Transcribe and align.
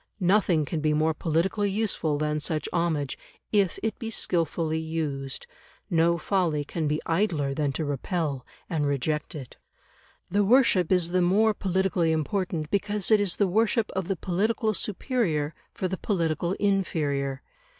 Nothing 0.19 0.65
can 0.65 0.79
be 0.81 0.93
more 0.95 1.13
politically 1.13 1.69
useful 1.69 2.17
than 2.17 2.39
such 2.39 2.67
homage, 2.73 3.19
if 3.51 3.77
it 3.83 3.99
be 3.99 4.09
skilfully 4.09 4.79
used; 4.79 5.45
no 5.91 6.17
folly 6.17 6.63
can 6.65 6.87
be 6.87 6.99
idler 7.05 7.53
than 7.53 7.71
to 7.73 7.85
repel 7.85 8.43
and 8.67 8.87
reject 8.87 9.35
it. 9.35 9.57
The 10.27 10.43
worship 10.43 10.91
is 10.91 11.09
the 11.09 11.21
more 11.21 11.53
politically 11.53 12.11
important 12.11 12.71
because 12.71 13.11
it 13.11 13.19
is 13.19 13.35
the 13.35 13.45
worship 13.47 13.91
of 13.91 14.07
the 14.07 14.17
political 14.17 14.73
superior 14.73 15.53
for 15.71 15.87
the 15.87 15.99
political 15.99 16.53
inferior. 16.53 17.43